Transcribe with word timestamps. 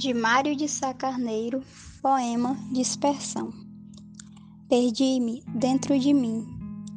De 0.00 0.14
Mário 0.14 0.56
de 0.56 0.66
Sá 0.66 0.94
Carneiro, 0.94 1.62
poema 2.00 2.56
Dispersão. 2.72 3.52
Perdi-me 4.66 5.44
dentro 5.54 5.98
de 5.98 6.14
mim, 6.14 6.48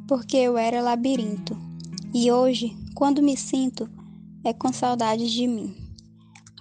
porque 0.08 0.38
eu 0.38 0.56
era 0.56 0.80
labirinto, 0.80 1.54
e 2.14 2.32
hoje, 2.32 2.74
quando 2.94 3.22
me 3.22 3.36
sinto, 3.36 3.90
é 4.42 4.54
com 4.54 4.72
saudades 4.72 5.30
de 5.30 5.46
mim. 5.46 5.76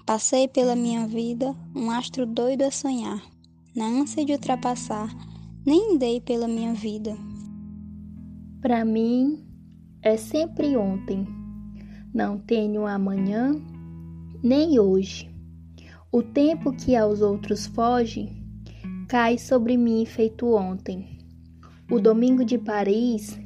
Passei 0.06 0.50
pela 0.50 0.76
minha 0.76 1.08
vida 1.08 1.56
um 1.74 1.90
astro 1.90 2.26
doido 2.26 2.64
a 2.64 2.72
sonhar, 2.72 3.24
na 3.74 3.86
ânsia 3.86 4.26
de 4.26 4.34
ultrapassar, 4.34 5.16
nem 5.66 5.98
dei 5.98 6.20
pela 6.20 6.46
minha 6.46 6.74
vida. 6.74 7.18
Para 8.62 8.84
mim 8.84 9.48
é 10.02 10.18
sempre 10.18 10.76
ontem, 10.76 11.26
não 12.14 12.38
tenho 12.38 12.86
amanhã 12.86 13.56
nem 14.44 14.78
hoje 14.78 15.33
o 16.14 16.22
tempo 16.22 16.72
que 16.72 16.96
aos 16.96 17.22
outros 17.22 17.66
foge 17.66 18.30
cai 19.10 19.36
sobre 19.40 19.76
mim 19.76 20.06
feito 20.06 20.46
ontem. 20.54 21.18
O 21.90 22.00
domingo 22.00 22.46
de 22.46 22.56
Paris 22.56 23.40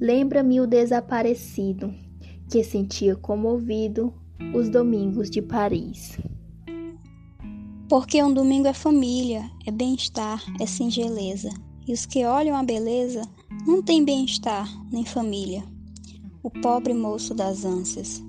lembra-me 0.00 0.58
o 0.58 0.66
desaparecido 0.66 1.92
que 2.50 2.64
sentia 2.64 3.14
comovido 3.14 4.14
os 4.54 4.70
domingos 4.70 5.28
de 5.28 5.42
Paris. 5.42 6.18
Porque 7.86 8.22
um 8.22 8.32
domingo 8.32 8.66
é 8.66 8.72
família, 8.72 9.44
é 9.66 9.70
bem-estar, 9.70 10.42
é 10.58 10.64
singeleza. 10.64 11.50
E 11.86 11.92
os 11.92 12.06
que 12.06 12.24
olham 12.24 12.56
a 12.56 12.62
beleza 12.62 13.20
não 13.66 13.82
têm 13.82 14.02
bem-estar 14.02 14.66
nem 14.90 15.04
família. 15.04 15.62
O 16.42 16.48
pobre 16.48 16.94
moço 16.94 17.34
das 17.34 17.66
ânsias. 17.66 18.22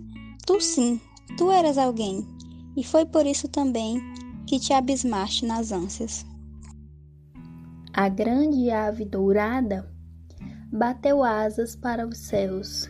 Tu 0.46 0.60
sim, 0.60 1.00
tu 1.38 1.50
eras 1.50 1.78
alguém 1.78 2.37
e 2.78 2.84
foi 2.84 3.06
por 3.06 3.26
isso 3.26 3.48
também 3.48 4.00
que 4.46 4.60
te 4.60 4.72
abismaste 4.72 5.46
nas 5.46 5.72
ânsias. 5.72 6.24
A 7.92 8.08
grande 8.08 8.70
ave 8.70 9.04
dourada 9.04 9.92
bateu 10.72 11.24
asas 11.24 11.76
para 11.76 12.08
os 12.08 12.20
céus, 12.20 12.88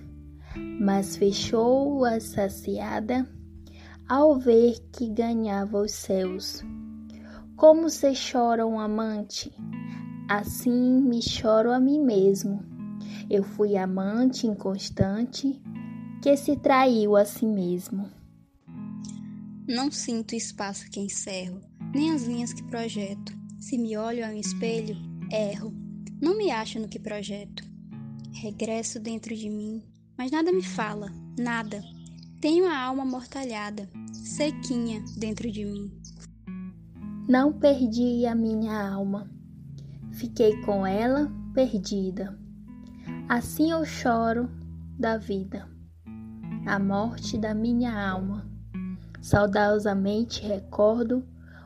mas 0.82 1.16
fechou-as 1.16 2.24
saciada 2.24 3.26
ao 4.10 4.38
ver 4.38 4.78
que 4.92 5.08
ganhava 5.08 5.80
os 5.80 5.94
céus. 5.94 6.62
Como 7.56 7.90
se 7.90 8.12
chora 8.14 8.68
um 8.68 8.80
amante, 8.80 9.52
assim 10.30 11.02
me 11.02 11.22
choro 11.22 11.72
a 11.72 11.80
mim 11.80 12.04
mesmo. 12.04 12.62
Eu 13.30 13.44
fui 13.44 13.78
amante 13.78 14.46
inconstante 14.46 15.62
que 16.22 16.36
se 16.36 16.58
traiu 16.58 17.16
a 17.16 17.24
si 17.24 17.46
mesmo. 17.46 18.17
Não 19.68 19.92
sinto 19.92 20.32
o 20.32 20.36
espaço 20.36 20.90
que 20.90 20.98
encerro, 20.98 21.60
nem 21.94 22.12
as 22.12 22.24
linhas 22.24 22.54
que 22.54 22.64
projeto. 22.64 23.38
Se 23.60 23.78
me 23.78 23.98
olho 23.98 24.26
ao 24.26 24.32
espelho, 24.32 24.96
erro. 25.30 25.76
Não 26.22 26.38
me 26.38 26.50
acho 26.50 26.80
no 26.80 26.88
que 26.88 26.98
projeto. 26.98 27.66
Regresso 28.32 28.98
dentro 28.98 29.36
de 29.36 29.50
mim, 29.50 29.84
mas 30.18 30.32
nada 30.32 30.54
me 30.54 30.64
fala, 30.64 31.12
nada. 31.38 31.84
Tenho 32.40 32.66
a 32.66 32.80
alma 32.80 33.04
mortalhada, 33.04 33.90
sequinha 34.14 35.04
dentro 35.18 35.52
de 35.52 35.66
mim. 35.66 35.92
Não 37.28 37.52
perdi 37.52 38.26
a 38.26 38.34
minha 38.34 38.90
alma, 38.90 39.30
fiquei 40.14 40.62
com 40.62 40.88
ela 40.88 41.30
perdida. 41.54 42.40
Assim 43.28 43.72
eu 43.72 43.84
choro 43.84 44.50
da 44.98 45.18
vida, 45.18 45.70
a 46.66 46.80
morte 46.80 47.38
da 47.38 47.54
minha 47.54 47.92
alma. 48.10 48.47
Saudosamente 49.22 50.42
recordo 50.42 51.24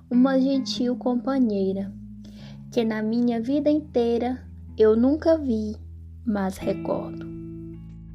uma 0.09 0.39
gentil 0.39 0.95
companheira, 0.95 1.93
que 2.71 2.83
na 2.83 3.01
minha 3.01 3.41
vida 3.41 3.69
inteira 3.69 4.45
eu 4.77 4.95
nunca 4.95 5.37
vi, 5.37 5.75
mas 6.25 6.57
recordo. 6.57 7.29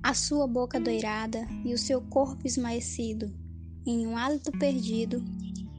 A 0.03 0.15
sua 0.15 0.47
boca 0.47 0.79
doirada 0.79 1.47
e 1.65 1.75
o 1.75 1.79
seu 1.79 2.01
corpo 2.01 2.47
esmaecido, 2.47 3.33
em 3.85 4.07
um 4.07 4.17
hálito 4.17 4.53
perdido 4.53 5.23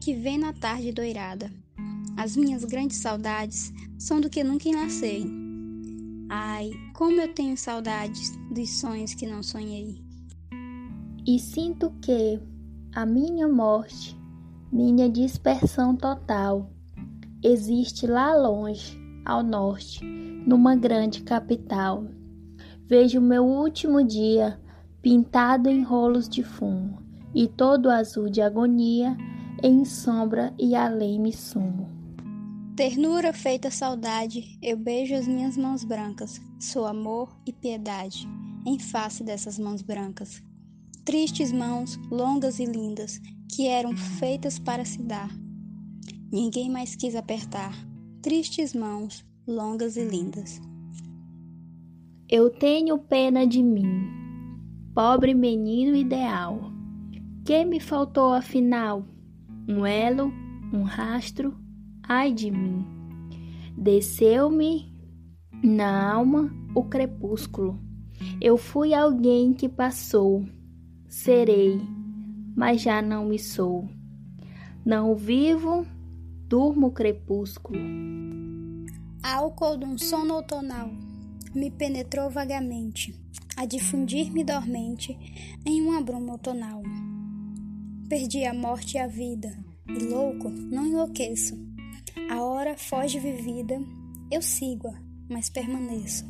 que 0.02 0.14
vem 0.14 0.38
na 0.38 0.54
tarde 0.54 0.92
doirada. 0.92 1.52
As 2.18 2.36
minhas 2.36 2.64
grandes 2.64 2.98
saudades 2.98 3.72
são 3.98 4.20
do 4.20 4.30
que 4.30 4.44
nunca 4.44 4.72
nascei. 4.72 5.26
Ai, 6.30 6.72
como 6.94 7.22
eu 7.22 7.34
tenho 7.34 7.56
saudades 7.58 8.32
dos 8.52 8.80
sonhos 8.80 9.14
que 9.14 9.28
não 9.28 9.44
sonhei. 9.44 10.04
E 11.26 11.40
sinto 11.40 11.92
que, 12.02 12.40
a 12.98 13.06
minha 13.06 13.48
morte, 13.48 14.20
minha 14.72 15.08
dispersão 15.08 15.96
total, 15.96 16.72
existe 17.44 18.08
lá 18.08 18.36
longe, 18.36 19.00
ao 19.24 19.44
norte, 19.44 20.04
numa 20.04 20.76
grande 20.76 21.22
capital. 21.22 22.06
Vejo 22.88 23.22
meu 23.22 23.46
último 23.46 24.04
dia 24.04 24.60
pintado 25.00 25.70
em 25.70 25.84
rolos 25.84 26.28
de 26.28 26.42
fumo, 26.42 26.98
e 27.36 27.48
todo 27.48 27.92
azul 27.92 28.32
de 28.32 28.42
agonia, 28.42 29.16
em 29.62 29.86
sombra 29.86 30.52
e 30.58 30.74
além 30.74 31.20
me 31.20 31.32
sumo. 31.32 31.88
Ternura 32.76 33.32
feita 33.32 33.70
saudade, 33.70 34.58
eu 34.60 34.76
beijo 34.76 35.14
as 35.14 35.28
minhas 35.28 35.56
mãos 35.56 35.84
brancas, 35.84 36.42
sou 36.60 36.88
amor 36.88 37.30
e 37.46 37.54
piedade, 37.54 38.28
em 38.66 38.80
face 38.80 39.24
dessas 39.24 39.60
mãos 39.60 39.84
brancas 39.84 40.47
tristes 41.08 41.54
mãos, 41.54 41.98
longas 42.12 42.60
e 42.60 42.66
lindas, 42.66 43.22
que 43.50 43.66
eram 43.66 43.96
feitas 43.96 44.60
para 44.60 44.84
se 44.84 45.02
dar. 45.02 45.34
Ninguém 46.30 46.70
mais 46.70 46.98
quis 46.98 47.16
apertar, 47.16 47.74
tristes 48.22 48.74
mãos, 48.74 49.26
longas 49.48 49.96
e 49.96 50.04
lindas. 50.04 50.60
Eu 52.30 52.50
tenho 52.50 52.98
pena 52.98 53.48
de 53.48 53.64
mim, 53.64 53.86
pobre 54.94 55.34
menino 55.34 55.96
ideal. 55.96 56.74
Que 57.46 57.64
me 57.64 57.80
faltou 57.80 58.34
afinal? 58.34 59.08
Um 59.66 59.86
elo, 59.86 60.30
um 60.74 60.84
rastro, 60.84 61.58
ai 62.04 62.34
de 62.34 62.52
mim. 62.52 62.86
Desceu-me 63.78 64.94
na 65.64 66.12
alma 66.12 66.54
o 66.76 66.84
crepúsculo. 66.84 67.80
Eu 68.42 68.58
fui 68.58 68.94
alguém 68.94 69.54
que 69.54 69.70
passou 69.70 70.44
serei, 71.08 71.82
mas 72.56 72.82
já 72.82 73.02
não 73.02 73.26
me 73.26 73.40
sou. 73.40 73.88
Não 74.86 75.16
vivo, 75.16 75.86
durmo 76.48 76.92
crepúsculo. 76.92 77.80
Álcool 79.22 79.78
de 79.78 79.86
um 79.86 79.98
sono 79.98 80.36
outonal 80.36 80.90
me 81.54 81.72
penetrou 81.72 82.30
vagamente, 82.30 83.16
a 83.56 83.66
difundir-me 83.66 84.44
dormente 84.44 85.18
em 85.66 85.82
uma 85.82 86.02
bruma 86.02 86.34
outonal. 86.34 86.84
Perdi 88.08 88.46
a 88.46 88.54
morte 88.54 88.96
e 88.96 89.00
a 89.00 89.08
vida, 89.08 89.58
e 89.88 90.04
louco, 90.04 90.50
não 90.50 90.86
enlouqueço. 90.86 91.58
A 92.30 92.42
hora 92.44 92.78
foge 92.78 93.20
vivida, 93.20 93.82
eu 94.32 94.42
sigo-a, 94.42 94.94
mas 95.30 95.50
permaneço. 95.50 96.26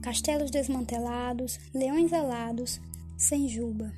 Castelos 0.00 0.50
desmantelados, 0.50 1.58
leões 1.74 2.12
alados, 2.12 2.80
sem 3.16 3.48
juba. 3.48 3.92